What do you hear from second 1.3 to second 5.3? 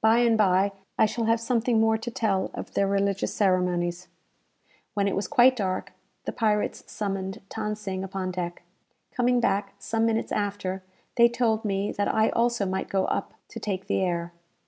something more to tell of their religious ceremonies. When it was